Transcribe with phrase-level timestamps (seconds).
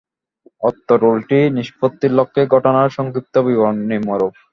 [0.63, 4.33] অত্র রুলটি নিষ্পত্তির লক্ষ্যে ঘটনার সংক্ষিপ্ত বিবরণ নিম্নরূপ।